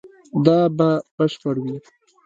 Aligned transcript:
دا 0.45 0.59
به 0.77 0.89
بشپړ 1.15 1.55
وي 1.63 1.77